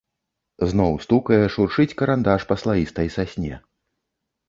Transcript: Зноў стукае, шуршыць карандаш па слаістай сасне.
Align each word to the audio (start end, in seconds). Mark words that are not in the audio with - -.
Зноў 0.71 0.95
стукае, 1.05 1.39
шуршыць 1.57 1.87
карандаш 2.01 2.41
па 2.55 2.61
слаістай 2.65 3.07
сасне. 3.21 3.65